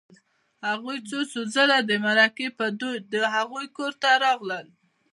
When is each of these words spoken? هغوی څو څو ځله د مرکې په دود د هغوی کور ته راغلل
هغوی 0.67 0.97
څو 1.09 1.19
څو 1.31 1.41
ځله 1.53 1.79
د 1.89 1.91
مرکې 2.05 2.47
په 2.57 2.65
دود 2.79 3.01
د 3.13 3.15
هغوی 3.35 3.65
کور 3.77 3.91
ته 4.01 4.09
راغلل 4.25 4.67